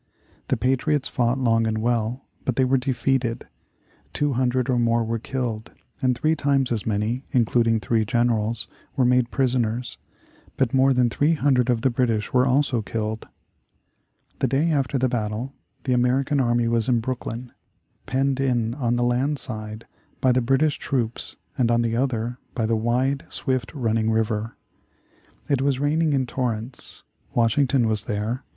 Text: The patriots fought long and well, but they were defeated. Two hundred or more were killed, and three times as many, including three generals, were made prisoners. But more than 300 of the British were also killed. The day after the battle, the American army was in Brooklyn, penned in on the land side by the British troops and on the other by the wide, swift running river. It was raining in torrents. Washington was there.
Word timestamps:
The 0.47 0.57
patriots 0.57 1.07
fought 1.07 1.37
long 1.37 1.67
and 1.67 1.77
well, 1.77 2.25
but 2.43 2.55
they 2.55 2.65
were 2.65 2.79
defeated. 2.79 3.45
Two 4.13 4.33
hundred 4.33 4.67
or 4.67 4.79
more 4.79 5.03
were 5.03 5.19
killed, 5.19 5.69
and 6.01 6.17
three 6.17 6.35
times 6.35 6.71
as 6.71 6.87
many, 6.87 7.23
including 7.33 7.79
three 7.79 8.03
generals, 8.03 8.67
were 8.95 9.05
made 9.05 9.29
prisoners. 9.29 9.99
But 10.57 10.73
more 10.73 10.91
than 10.91 11.11
300 11.11 11.69
of 11.69 11.81
the 11.81 11.91
British 11.91 12.33
were 12.33 12.47
also 12.47 12.81
killed. 12.81 13.27
The 14.39 14.47
day 14.47 14.71
after 14.71 14.97
the 14.97 15.07
battle, 15.07 15.53
the 15.83 15.93
American 15.93 16.39
army 16.39 16.67
was 16.67 16.89
in 16.89 16.99
Brooklyn, 16.99 17.51
penned 18.07 18.39
in 18.39 18.73
on 18.73 18.95
the 18.95 19.03
land 19.03 19.37
side 19.37 19.85
by 20.19 20.31
the 20.31 20.41
British 20.41 20.79
troops 20.79 21.35
and 21.59 21.69
on 21.69 21.83
the 21.83 21.95
other 21.95 22.39
by 22.55 22.65
the 22.65 22.75
wide, 22.75 23.25
swift 23.31 23.71
running 23.75 24.09
river. 24.09 24.57
It 25.47 25.61
was 25.61 25.79
raining 25.79 26.13
in 26.13 26.25
torrents. 26.25 27.03
Washington 27.35 27.87
was 27.87 28.05
there. 28.05 28.43